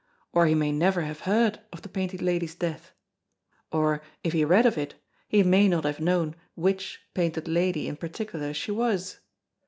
[0.33, 2.91] Or he may never have heard of the Painted Lady's death,
[3.71, 4.95] or if he read of it,
[5.27, 9.19] he may not have known which painted lady in particular she was.